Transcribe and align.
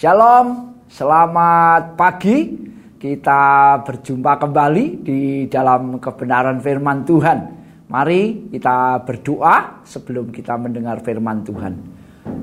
Shalom, 0.00 0.80
selamat 0.88 1.92
pagi. 1.92 2.48
Kita 2.96 3.76
berjumpa 3.84 4.40
kembali 4.40 5.04
di 5.04 5.44
dalam 5.44 6.00
kebenaran 6.00 6.56
firman 6.56 7.04
Tuhan. 7.04 7.38
Mari 7.84 8.48
kita 8.48 9.04
berdoa 9.04 9.84
sebelum 9.84 10.32
kita 10.32 10.56
mendengar 10.56 11.04
firman 11.04 11.44
Tuhan. 11.44 11.72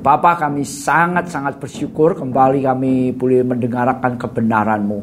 Bapak 0.05 0.45
kami 0.45 0.61
sangat-sangat 0.61 1.57
bersyukur 1.57 2.13
kembali 2.13 2.61
kami 2.61 3.17
boleh 3.17 3.41
mendengarkan 3.41 4.21
kebenaran-Mu. 4.21 4.99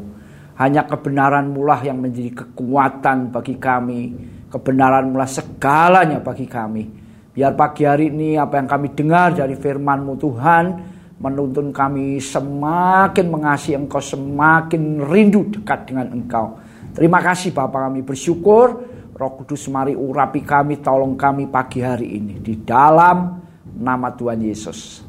Hanya 0.55 0.87
kebenaran-Mu 0.87 1.59
lah 1.59 1.83
yang 1.83 1.99
menjadi 1.99 2.39
kekuatan 2.39 3.35
bagi 3.35 3.59
kami. 3.59 4.01
Kebenaran-Mu 4.47 5.19
lah 5.19 5.27
segalanya 5.27 6.23
bagi 6.23 6.47
kami. 6.47 6.87
Biar 7.35 7.51
pagi 7.51 7.83
hari 7.83 8.15
ini 8.15 8.39
apa 8.39 8.63
yang 8.63 8.71
kami 8.71 8.95
dengar 8.95 9.35
dari 9.35 9.59
firman-Mu 9.59 10.13
Tuhan 10.15 10.94
menuntun 11.15 11.71
kami 11.71 12.19
semakin 12.19 13.25
mengasihi 13.31 13.79
Engkau, 13.79 14.03
semakin 14.03 14.99
rindu 15.07 15.47
dekat 15.47 15.87
dengan 15.87 16.11
Engkau. 16.11 16.59
Terima 16.95 17.23
kasih 17.23 17.55
Bapak 17.55 17.91
kami 17.91 18.03
bersyukur. 18.03 18.67
Roh 19.15 19.31
Kudus 19.39 19.71
mari 19.71 19.95
urapi 19.95 20.43
kami, 20.43 20.83
tolong 20.83 21.15
kami 21.15 21.47
pagi 21.47 21.79
hari 21.79 22.19
ini. 22.19 22.43
Di 22.43 22.59
dalam 22.67 23.39
nama 23.79 24.11
Tuhan 24.11 24.43
Yesus. 24.43 24.99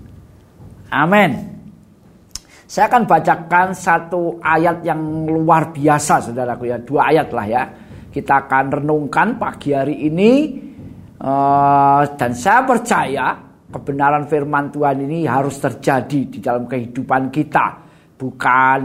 Amin. 0.94 1.58
Saya 2.66 2.90
akan 2.90 3.02
bacakan 3.06 3.74
satu 3.74 4.42
ayat 4.42 4.82
yang 4.82 5.26
luar 5.26 5.70
biasa 5.74 6.30
saudaraku 6.30 6.70
ya. 6.70 6.78
Dua 6.82 7.14
ayat 7.14 7.28
lah 7.30 7.46
ya. 7.46 7.62
Kita 8.10 8.46
akan 8.46 8.82
renungkan 8.82 9.38
pagi 9.38 9.74
hari 9.74 10.06
ini. 10.06 10.62
Uh, 11.16 12.02
dan 12.18 12.34
saya 12.36 12.62
percaya 12.62 13.45
kebenaran 13.76 14.24
firman 14.24 14.72
Tuhan 14.72 15.04
ini 15.04 15.28
harus 15.28 15.60
terjadi 15.60 16.20
di 16.32 16.38
dalam 16.40 16.64
kehidupan 16.64 17.28
kita. 17.28 17.84
Bukan 18.16 18.82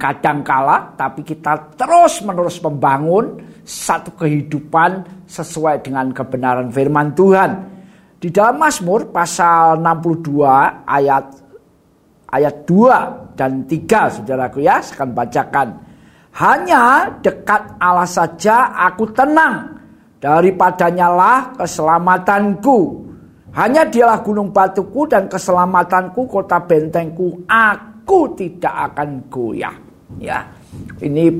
kadang 0.00 0.40
kala, 0.40 0.96
tapi 0.96 1.20
kita 1.20 1.76
terus 1.76 2.24
menerus 2.24 2.56
membangun 2.64 3.36
satu 3.60 4.16
kehidupan 4.16 5.04
sesuai 5.28 5.84
dengan 5.84 6.08
kebenaran 6.16 6.72
firman 6.72 7.12
Tuhan. 7.12 7.76
Di 8.16 8.32
dalam 8.32 8.56
Mazmur 8.56 9.12
pasal 9.12 9.76
62 9.84 10.88
ayat 10.88 11.24
ayat 12.32 12.56
2 12.64 13.36
dan 13.36 13.68
3 13.68 14.16
saudaraku 14.16 14.64
ya, 14.64 14.80
saya 14.80 15.04
akan 15.04 15.10
bacakan. 15.12 15.68
Hanya 16.40 17.12
dekat 17.20 17.76
Allah 17.76 18.08
saja 18.08 18.72
aku 18.72 19.12
tenang, 19.12 19.84
daripadanya 20.16 21.12
lah 21.12 21.38
keselamatanku. 21.60 23.05
Hanya 23.56 23.88
dialah 23.88 24.20
gunung 24.20 24.52
batuku 24.52 25.08
dan 25.08 25.32
keselamatanku, 25.32 26.28
kota 26.28 26.60
bentengku. 26.60 27.48
Aku 27.48 28.36
tidak 28.36 28.92
akan 28.92 29.32
goyah. 29.32 29.72
Ya, 30.20 30.44
ini 31.00 31.32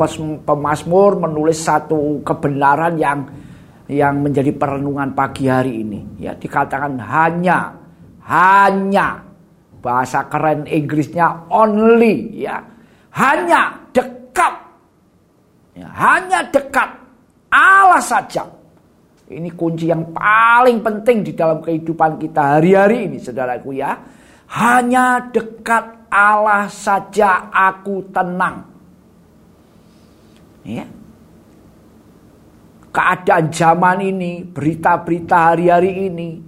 pemazmur 0.42 1.20
menulis 1.20 1.61
satu 1.61 2.25
kebenaran 2.25 2.97
yang 2.97 3.20
yang 3.87 4.25
menjadi 4.25 4.48
perenungan 4.56 5.12
pagi 5.12 5.47
hari 5.47 5.84
ini. 5.84 6.17
Ya, 6.17 6.33
dikatakan 6.33 6.97
hanya, 7.05 7.77
hanya 8.25 9.20
bahasa 9.84 10.25
keren 10.33 10.64
Inggrisnya 10.64 11.47
only. 11.53 12.42
Ya, 12.48 12.64
hanya 13.12 13.77
dekat. 13.92 14.55
Ya, 15.77 15.89
hanya 15.92 16.48
dekat 16.48 16.97
Allah 17.53 18.00
saja 18.00 18.56
ini 19.27 19.51
kunci 19.59 19.91
yang 19.91 20.15
paling 20.15 20.87
penting 20.87 21.27
di 21.27 21.35
dalam 21.35 21.59
kehidupan 21.59 22.15
kita 22.15 22.59
hari-hari 22.59 23.11
ini 23.11 23.19
saudaraku 23.19 23.75
ya. 23.75 23.99
Hanya 24.47 25.35
dekat 25.35 26.07
Allah 26.07 26.71
saja 26.71 27.51
aku 27.51 28.07
tenang. 28.15 28.63
Ya. 30.62 30.87
Keadaan 32.95 33.50
zaman 33.50 33.99
ini, 34.06 34.47
berita-berita 34.47 35.53
hari-hari 35.53 36.06
ini 36.06 36.39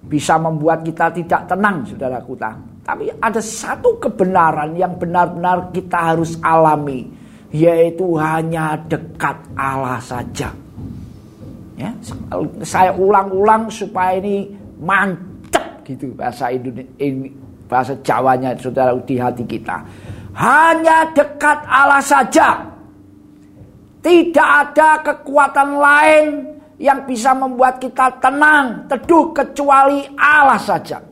bisa 0.00 0.40
membuat 0.40 0.80
kita 0.88 1.12
tidak 1.12 1.44
tenang 1.44 1.84
saudaraku. 1.84 2.40
Tapi 2.88 3.12
ada 3.20 3.40
satu 3.44 4.00
kebenaran 4.00 4.72
yang 4.72 4.96
benar-benar 4.96 5.68
kita 5.76 6.16
harus 6.16 6.40
alami. 6.40 7.04
Yaitu 7.52 8.16
hanya 8.16 8.80
dekat 8.80 9.36
Allah 9.56 10.00
saja. 10.00 10.67
Ya, 11.78 11.94
saya 12.66 12.90
ulang-ulang 12.90 13.70
supaya 13.70 14.18
ini 14.18 14.50
mantep 14.82 15.86
gitu 15.86 16.10
bahasa 16.18 16.50
Indonesia 16.50 16.90
bahasa 17.68 17.94
Jawanya 18.02 18.56
saudara 18.58 18.96
di 19.04 19.14
hati 19.20 19.44
kita. 19.44 19.78
Hanya 20.34 21.12
dekat 21.12 21.62
Allah 21.68 22.02
saja. 22.02 22.66
Tidak 24.02 24.50
ada 24.64 25.04
kekuatan 25.04 25.68
lain 25.76 26.26
yang 26.80 27.04
bisa 27.04 27.34
membuat 27.34 27.82
kita 27.82 28.16
tenang, 28.22 28.86
teduh 28.86 29.34
kecuali 29.34 30.06
Allah 30.16 30.58
saja. 30.58 31.02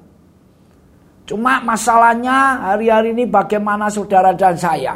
Cuma 1.26 1.58
masalahnya 1.58 2.70
hari-hari 2.70 3.10
ini 3.10 3.26
bagaimana 3.26 3.90
saudara 3.90 4.30
dan 4.30 4.54
saya. 4.54 4.94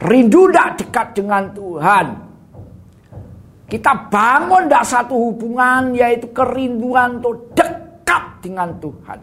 Rindu 0.00 0.52
tidak 0.52 0.68
dekat 0.84 1.08
dengan 1.16 1.44
Tuhan. 1.56 2.29
Kita 3.70 4.10
bangun 4.10 4.66
tidak 4.66 4.82
satu 4.82 5.14
hubungan 5.30 5.94
yaitu 5.94 6.26
kerinduan 6.34 7.22
untuk 7.22 7.54
dekat 7.54 8.42
dengan 8.42 8.74
Tuhan. 8.82 9.18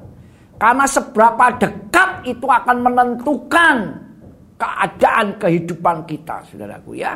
Karena 0.57 0.85
seberapa 0.87 1.45
dekat 1.59 2.25
itu 2.25 2.47
akan 2.47 2.77
menentukan 2.81 3.75
keadaan 4.57 5.37
kehidupan 5.37 6.07
kita, 6.09 6.41
saudaraku 6.49 6.97
ya. 6.97 7.13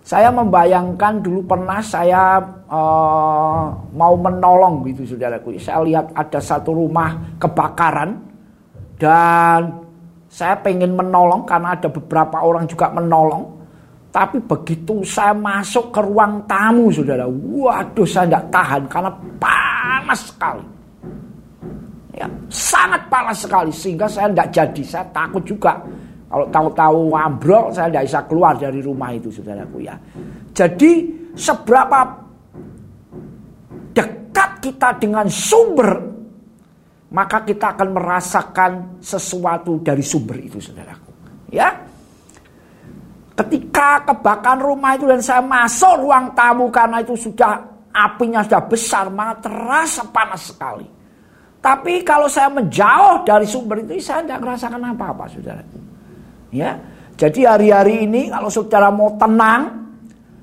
Saya 0.00 0.30
membayangkan 0.32 1.22
dulu 1.22 1.44
pernah 1.44 1.78
saya 1.82 2.38
uh, 2.70 3.64
mau 3.94 4.14
menolong 4.14 4.86
gitu, 4.92 5.14
saudaraku. 5.14 5.58
Saya 5.58 5.82
lihat 5.82 6.12
ada 6.14 6.38
satu 6.38 6.74
rumah 6.74 7.38
kebakaran 7.40 8.14
dan 9.00 9.80
saya 10.30 10.54
pengen 10.62 10.94
menolong 10.94 11.42
karena 11.42 11.74
ada 11.74 11.90
beberapa 11.90 12.38
orang 12.44 12.70
juga 12.70 12.94
menolong. 12.94 13.59
Tapi 14.10 14.42
begitu 14.42 15.06
saya 15.06 15.30
masuk 15.30 15.94
ke 15.94 16.02
ruang 16.02 16.42
tamu 16.50 16.90
saudara, 16.90 17.30
waduh 17.30 18.02
saya 18.02 18.26
tidak 18.26 18.44
tahan 18.50 18.82
karena 18.90 19.10
panas 19.38 20.20
sekali. 20.34 20.66
Ya, 22.18 22.26
sangat 22.50 23.06
panas 23.06 23.38
sekali 23.38 23.70
sehingga 23.70 24.10
saya 24.10 24.26
tidak 24.34 24.50
jadi, 24.50 24.82
saya 24.82 25.06
takut 25.14 25.46
juga. 25.46 25.78
Kalau 26.30 26.46
tahu-tahu 26.50 27.00
ambrol 27.14 27.70
saya 27.70 27.86
tidak 27.90 28.04
bisa 28.06 28.20
keluar 28.26 28.54
dari 28.58 28.78
rumah 28.82 29.10
itu 29.14 29.30
saudaraku 29.30 29.78
ya. 29.82 29.94
Jadi 30.54 30.92
seberapa 31.34 31.98
dekat 33.94 34.50
kita 34.62 34.94
dengan 34.98 35.26
sumber 35.26 36.10
maka 37.10 37.42
kita 37.42 37.74
akan 37.74 37.88
merasakan 37.90 38.72
sesuatu 39.02 39.82
dari 39.82 40.02
sumber 40.02 40.38
itu 40.38 40.62
saudaraku. 40.62 41.10
Ya, 41.50 41.74
Ketika 43.40 44.04
kebakaran 44.04 44.60
rumah 44.60 45.00
itu 45.00 45.08
dan 45.08 45.24
saya 45.24 45.40
masuk 45.40 46.04
ruang 46.04 46.36
tamu 46.36 46.68
karena 46.68 47.00
itu 47.00 47.16
sudah 47.16 47.56
apinya 47.88 48.44
sudah 48.44 48.62
besar, 48.68 49.08
maka 49.08 49.48
terasa 49.48 50.04
panas 50.12 50.52
sekali. 50.52 50.84
Tapi 51.60 52.04
kalau 52.04 52.28
saya 52.28 52.52
menjauh 52.52 53.24
dari 53.24 53.48
sumber 53.48 53.80
itu, 53.80 53.96
saya 53.96 54.20
tidak 54.24 54.44
merasakan 54.44 54.92
apa-apa, 54.92 55.24
saudara. 55.32 55.64
Ya, 56.52 56.76
jadi 57.16 57.56
hari-hari 57.56 58.04
ini 58.04 58.28
kalau 58.28 58.52
saudara 58.52 58.92
mau 58.92 59.16
tenang, 59.16 59.88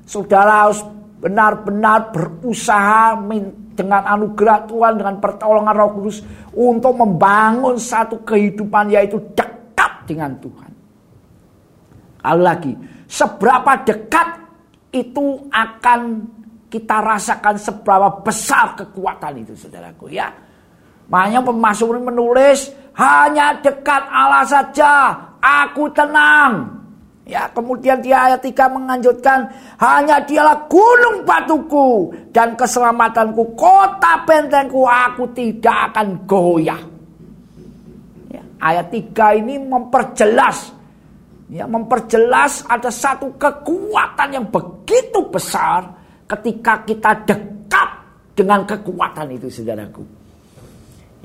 saudara 0.06 0.66
harus 0.66 0.82
benar-benar 1.22 2.10
berusaha 2.10 3.14
dengan 3.78 4.02
anugerah 4.10 4.66
Tuhan, 4.66 4.94
dengan 4.98 5.16
pertolongan 5.22 5.74
Roh 5.78 5.92
Kudus 6.02 6.26
untuk 6.58 6.98
membangun 6.98 7.78
satu 7.78 8.26
kehidupan 8.26 8.90
yaitu 8.90 9.22
dekat 9.38 10.06
dengan 10.10 10.34
Tuhan. 10.42 10.67
Sekali 12.18 12.42
lagi, 12.44 12.74
seberapa 13.08 13.72
dekat 13.88 14.28
itu 14.92 15.48
akan 15.48 16.00
kita 16.68 17.00
rasakan 17.00 17.56
seberapa 17.56 18.10
besar 18.26 18.76
kekuatan 18.76 19.48
itu 19.48 19.56
saudaraku 19.56 20.12
ya. 20.12 20.28
Makanya 21.08 21.40
pemasmur 21.40 22.04
menulis 22.04 22.68
hanya 23.00 23.56
dekat 23.64 24.04
Allah 24.12 24.44
saja 24.44 25.16
aku 25.40 25.88
tenang. 25.96 26.76
Ya, 27.28 27.44
kemudian 27.52 28.00
di 28.00 28.16
ayat 28.16 28.40
3 28.40 28.56
menganjutkan 28.72 29.52
hanya 29.84 30.24
dialah 30.24 30.64
gunung 30.72 31.28
batuku 31.28 32.16
dan 32.32 32.56
keselamatanku, 32.56 33.52
kota 33.52 34.24
bentengku 34.24 34.88
aku 34.88 35.28
tidak 35.36 35.92
akan 35.92 36.24
goyah. 36.24 36.80
Ya, 38.32 38.44
ayat 38.64 38.88
3 38.96 39.44
ini 39.44 39.60
memperjelas 39.60 40.72
ya 41.48 41.64
memperjelas 41.68 42.68
ada 42.68 42.92
satu 42.92 43.36
kekuatan 43.40 44.30
yang 44.36 44.46
begitu 44.52 45.24
besar 45.32 45.88
ketika 46.28 46.84
kita 46.84 47.12
dekat 47.24 47.90
dengan 48.36 48.68
kekuatan 48.68 49.32
itu 49.32 49.48
saudaraku. 49.48 50.04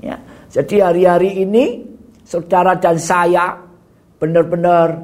Ya, 0.03 0.19
jadi 0.51 0.91
hari-hari 0.91 1.47
ini 1.47 1.83
saudara 2.23 2.75
dan 2.75 2.99
saya 2.99 3.55
benar-benar 4.19 4.99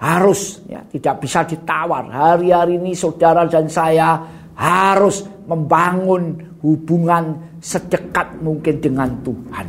harus 0.00 0.64
ya 0.64 0.80
tidak 0.88 1.20
bisa 1.20 1.44
ditawar. 1.44 2.08
Hari-hari 2.08 2.80
ini 2.80 2.96
saudara 2.96 3.44
dan 3.44 3.68
saya 3.68 4.16
harus 4.56 5.24
membangun 5.44 6.36
hubungan 6.60 7.56
sedekat 7.60 8.40
mungkin 8.40 8.80
dengan 8.80 9.12
Tuhan. 9.24 9.66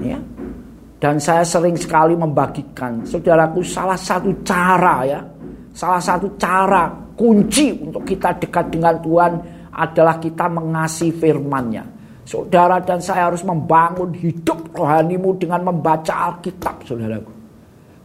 Ya. 0.00 0.20
Dan 0.96 1.20
saya 1.20 1.44
sering 1.44 1.76
sekali 1.76 2.16
membagikan, 2.16 3.04
saudaraku 3.04 3.60
salah 3.60 4.00
satu 4.00 4.32
cara 4.40 5.04
ya, 5.04 5.20
salah 5.76 6.00
satu 6.00 6.32
cara 6.40 6.88
kunci 7.12 7.76
untuk 7.84 8.00
kita 8.00 8.32
dekat 8.40 8.72
dengan 8.72 8.96
Tuhan 9.04 9.32
adalah 9.76 10.16
kita 10.16 10.48
mengasihi 10.48 11.12
firman-Nya. 11.12 11.84
Saudara 12.24 12.80
dan 12.80 12.98
saya 12.98 13.28
harus 13.28 13.44
membangun 13.44 14.10
hidup 14.16 14.72
rohanimu 14.72 15.36
dengan 15.36 15.68
membaca 15.68 16.32
Alkitab, 16.32 16.82
saudaraku. 16.88 17.32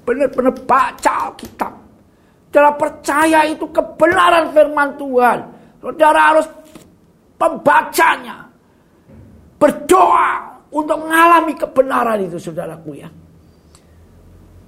Benar-benar 0.03 0.53
baca 0.67 1.31
Alkitab. 1.31 1.73
Saudara 2.51 2.75
percaya 2.75 3.47
itu 3.47 3.63
kebenaran 3.71 4.51
firman 4.51 4.99
Tuhan. 4.99 5.39
Saudara 5.79 6.19
harus 6.35 6.47
pembacanya. 7.39 8.43
Berdoa 9.55 10.50
untuk 10.71 10.97
mengalami 11.03 11.53
kebenaran 11.59 12.19
itu, 12.23 12.39
saudaraku 12.39 12.91
ya. 12.95 13.12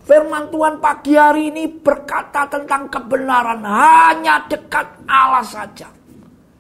Firman 0.04 0.52
Tuhan 0.52 0.84
pagi 0.84 1.16
hari 1.16 1.48
ini 1.48 1.64
berkata 1.80 2.44
tentang 2.52 2.92
kebenaran 2.92 3.64
hanya 3.64 4.44
dekat 4.52 4.84
Allah 5.08 5.48
saja. 5.48 5.88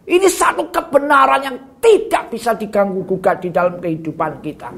Ini 0.07 0.28
satu 0.31 0.72
kebenaran 0.72 1.44
yang 1.44 1.57
tidak 1.84 2.31
bisa 2.31 2.56
diganggu 2.56 3.04
gugat 3.04 3.44
di 3.44 3.51
dalam 3.51 3.84
kehidupan 3.84 4.40
kita. 4.40 4.72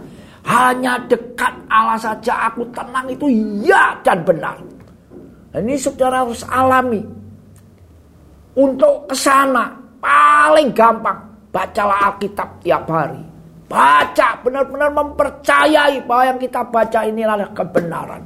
Hanya 0.50 0.98
dekat 1.06 1.54
Allah 1.70 1.98
saja 1.98 2.50
aku 2.50 2.66
tenang 2.74 3.06
itu 3.10 3.30
ya 3.62 4.02
dan 4.02 4.26
benar. 4.26 4.58
Dan 5.54 5.62
ini 5.70 5.78
saudara 5.78 6.26
harus 6.26 6.42
alami. 6.50 7.06
Untuk 8.58 9.10
ke 9.10 9.16
sana 9.18 9.78
paling 10.02 10.74
gampang 10.74 11.22
bacalah 11.54 12.14
Alkitab 12.14 12.66
tiap 12.66 12.90
hari. 12.90 13.35
Baca 13.66 14.38
benar-benar 14.46 14.94
mempercayai 14.94 16.06
bahwa 16.06 16.24
yang 16.30 16.40
kita 16.40 16.62
baca 16.70 17.00
ini 17.02 17.26
adalah 17.26 17.50
kebenaran. 17.50 18.24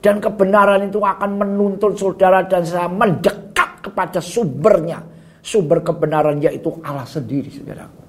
Dan 0.00 0.16
kebenaran 0.18 0.90
itu 0.90 0.98
akan 0.98 1.30
menuntun 1.38 1.92
saudara 1.94 2.42
dan 2.48 2.64
saya 2.64 2.88
mendekat 2.88 3.84
kepada 3.84 4.18
sumbernya 4.18 4.98
sumber 5.44 5.84
kebenaran 5.84 6.40
yaitu 6.40 6.72
Allah 6.82 7.06
sendiri 7.06 7.52
saudaraku. 7.52 8.02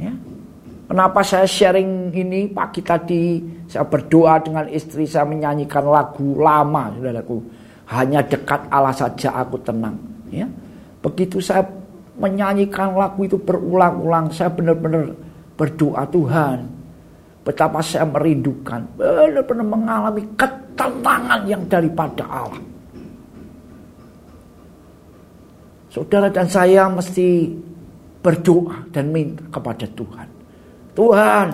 Ya. 0.00 0.12
Kenapa 0.86 1.20
saya 1.26 1.46
sharing 1.46 2.14
ini 2.14 2.46
pagi 2.50 2.80
tadi 2.80 3.42
saya 3.66 3.84
berdoa 3.84 4.38
dengan 4.38 4.64
istri 4.70 5.02
saya 5.04 5.26
menyanyikan 5.28 5.86
lagu 5.86 6.34
lama 6.40 6.90
saudaraku. 6.98 7.36
Hanya 7.86 8.24
dekat 8.26 8.66
Allah 8.72 8.96
saja 8.96 9.38
aku 9.38 9.60
tenang. 9.62 9.94
Ya. 10.32 10.48
Begitu 11.04 11.38
saya 11.38 11.62
menyanyikan 12.16 12.96
lagu 12.96 13.24
itu 13.24 13.36
berulang-ulang 13.36 14.32
saya 14.32 14.48
benar-benar 14.52 15.12
berdoa 15.56 16.04
Tuhan. 16.08 16.58
Betapa 17.46 17.78
saya 17.78 18.02
merindukan 18.08 18.82
benar-benar 18.98 19.66
mengalami 19.66 20.22
ketenangan 20.34 21.46
yang 21.46 21.62
daripada 21.70 22.26
Allah. 22.26 22.64
Saudara 25.96 26.28
dan 26.28 26.44
saya 26.50 26.90
mesti 26.92 27.48
berdoa 28.20 28.84
dan 28.90 29.14
minta 29.14 29.40
kepada 29.48 29.86
Tuhan. 29.96 30.28
Tuhan, 30.92 31.48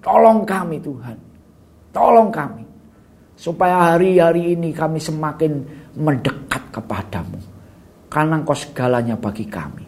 tolong 0.00 0.42
kami 0.42 0.80
Tuhan. 0.80 1.16
Tolong 1.94 2.32
kami. 2.32 2.64
Supaya 3.38 3.94
hari-hari 3.94 4.58
ini 4.58 4.74
kami 4.74 4.98
semakin 4.98 5.62
mendekat 5.94 6.74
kepadamu. 6.74 7.38
Karena 8.10 8.40
engkau 8.40 8.56
segalanya 8.56 9.14
bagi 9.14 9.46
kami. 9.46 9.83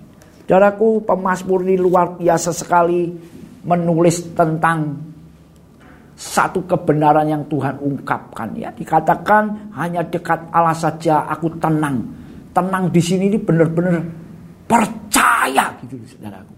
Saudaraku, 0.46 1.02
pemazmur 1.02 1.66
ini 1.66 1.74
luar 1.74 2.14
biasa 2.14 2.54
sekali 2.54 3.10
menulis 3.66 4.30
tentang 4.38 4.94
satu 6.16 6.64
kebenaran 6.64 7.26
yang 7.28 7.44
Tuhan 7.50 7.76
ungkapkan 7.76 8.56
ya 8.56 8.72
dikatakan 8.72 9.74
hanya 9.76 10.00
dekat 10.00 10.48
Allah 10.48 10.72
saja 10.72 11.28
aku 11.28 11.60
tenang 11.60 12.00
tenang 12.56 12.88
di 12.88 13.02
sini 13.04 13.28
ini 13.28 13.36
benar-benar 13.36 14.00
percaya 14.64 15.76
gitu 15.84 16.00
saudaraku. 16.16 16.56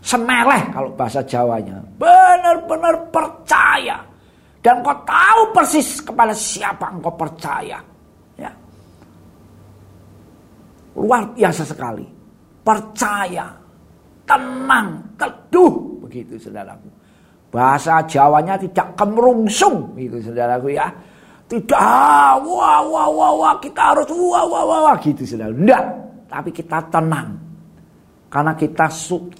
Semeleh 0.00 0.62
kalau 0.74 0.90
bahasa 0.96 1.20
Jawanya. 1.22 1.78
Benar-benar 2.00 3.12
percaya. 3.14 4.00
Dan 4.60 4.84
kau 4.84 4.96
tahu 5.06 5.40
persis 5.56 6.04
kepada 6.04 6.34
siapa 6.36 6.92
engkau 6.92 7.14
percaya. 7.16 7.80
Ya. 8.36 8.52
Luar 11.00 11.32
biasa 11.32 11.64
sekali. 11.64 12.04
Percaya. 12.60 13.48
Tenang. 14.28 15.16
Teduh. 15.16 16.04
Begitu 16.04 16.36
saudaraku. 16.36 16.88
Bahasa 17.50 18.04
Jawanya 18.04 18.60
tidak 18.60 18.94
kemerungsung. 18.94 19.96
Gitu 19.96 20.20
saudaraku 20.20 20.76
ya 20.76 20.86
tidak, 21.50 22.46
wah, 22.46 22.78
wah, 22.78 23.10
wah, 23.10 23.32
wah, 23.34 23.54
kita 23.58 23.90
harus 23.90 24.06
wah, 24.06 24.46
wah, 24.46 24.62
wah, 24.62 24.80
wah, 24.86 24.96
gitu 25.02 25.26
saudara. 25.26 25.50
Enggak, 25.50 25.82
tapi 26.30 26.54
kita 26.54 26.78
tenang. 26.94 27.34
Karena 28.30 28.54
kita 28.54 28.86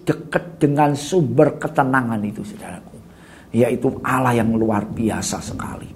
dekat 0.02 0.58
dengan 0.58 0.90
sumber 0.98 1.54
ketenangan 1.62 2.18
itu 2.26 2.42
saudaraku. 2.42 2.98
Yaitu 3.54 3.94
Allah 4.02 4.34
yang 4.34 4.50
luar 4.58 4.82
biasa 4.90 5.38
sekali. 5.38 5.86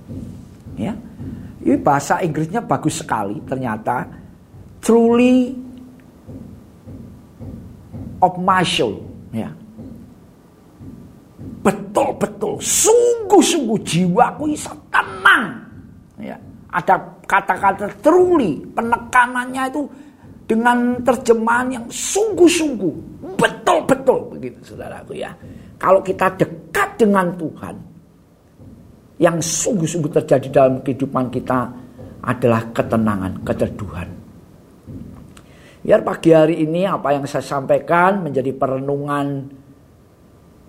Ya, 0.78 0.94
ini 1.66 1.74
bahasa 1.82 2.22
Inggrisnya 2.22 2.62
bagus 2.62 3.02
sekali 3.02 3.42
ternyata. 3.42 4.22
Truly 4.84 5.56
of 8.20 8.36
soul. 8.68 9.00
Ya. 9.32 9.48
Betul-betul, 11.64 12.60
sungguh-sungguh 12.60 13.80
jiwaku 13.88 14.52
bisa 14.52 14.76
tenang 14.92 15.64
Ya, 16.14 16.38
ada 16.70 16.94
kata-kata 17.26 17.90
truly, 17.98 18.62
penekanannya 18.70 19.66
itu 19.66 19.82
dengan 20.46 21.02
terjemahan 21.02 21.68
yang 21.74 21.86
sungguh-sungguh, 21.90 22.94
betul-betul 23.34 24.30
begitu 24.30 24.60
saudaraku 24.62 25.18
ya. 25.18 25.34
Kalau 25.74 25.98
kita 26.06 26.30
dekat 26.38 26.88
dengan 26.94 27.34
Tuhan, 27.34 27.74
yang 29.18 29.42
sungguh-sungguh 29.42 30.12
terjadi 30.22 30.48
dalam 30.54 30.78
kehidupan 30.86 31.34
kita 31.34 31.66
adalah 32.22 32.62
ketenangan, 32.70 33.32
keteduhan. 33.42 34.08
Biar 35.84 36.00
pagi 36.00 36.32
hari 36.32 36.64
ini 36.64 36.88
apa 36.88 37.12
yang 37.12 37.28
saya 37.28 37.44
sampaikan 37.44 38.24
menjadi 38.24 38.56
perenungan 38.56 39.52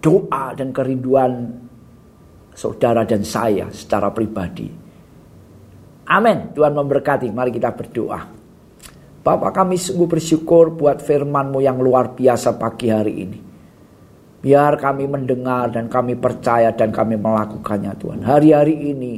doa 0.04 0.52
dan 0.52 0.76
kerinduan 0.76 1.56
saudara 2.52 3.08
dan 3.08 3.24
saya 3.24 3.72
secara 3.72 4.12
pribadi 4.12 4.86
Amin. 6.06 6.54
Tuhan 6.54 6.74
memberkati. 6.78 7.34
Mari 7.34 7.50
kita 7.50 7.74
berdoa. 7.74 8.22
Bapak 9.26 9.52
kami 9.58 9.74
sungguh 9.74 10.06
bersyukur 10.06 10.70
buat 10.78 11.02
firman-Mu 11.02 11.66
yang 11.66 11.82
luar 11.82 12.14
biasa 12.14 12.62
pagi 12.62 12.94
hari 12.94 13.14
ini. 13.26 13.40
Biar 14.46 14.78
kami 14.78 15.10
mendengar 15.10 15.74
dan 15.74 15.90
kami 15.90 16.14
percaya 16.14 16.70
dan 16.78 16.94
kami 16.94 17.18
melakukannya 17.18 17.98
Tuhan. 17.98 18.22
Hari-hari 18.22 18.94
ini 18.94 19.14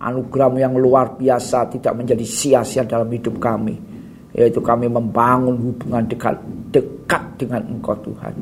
anugerah-Mu 0.00 0.56
yang 0.56 0.72
luar 0.72 1.20
biasa 1.20 1.68
tidak 1.68 1.92
menjadi 1.92 2.24
sia-sia 2.24 2.88
dalam 2.88 3.12
hidup 3.12 3.36
kami. 3.36 3.91
Yaitu 4.32 4.64
kami 4.64 4.88
membangun 4.88 5.56
hubungan 5.60 6.04
dekat, 6.08 6.40
dekat 6.72 7.22
dengan 7.36 7.62
Engkau 7.68 7.96
Tuhan. 8.00 8.34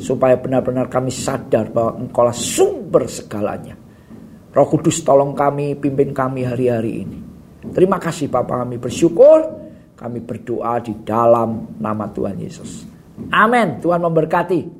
Supaya 0.00 0.34
benar-benar 0.38 0.90
kami 0.90 1.14
sadar 1.14 1.70
bahwa 1.70 1.98
Engkau 2.02 2.26
lah 2.26 2.34
sumber 2.34 3.06
segalanya. 3.06 3.74
Roh 4.50 4.66
Kudus 4.66 5.06
tolong 5.06 5.30
kami, 5.36 5.78
pimpin 5.78 6.10
kami 6.10 6.42
hari-hari 6.42 7.06
ini. 7.06 7.18
Terima 7.70 8.02
kasih 8.02 8.26
Bapak 8.26 8.66
kami 8.66 8.82
bersyukur. 8.82 9.38
Kami 9.94 10.18
berdoa 10.24 10.80
di 10.80 10.96
dalam 11.04 11.76
nama 11.76 12.08
Tuhan 12.08 12.40
Yesus. 12.40 12.88
Amin. 13.28 13.78
Tuhan 13.84 14.00
memberkati. 14.00 14.79